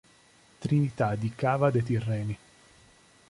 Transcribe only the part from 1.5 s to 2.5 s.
de' Tirreni.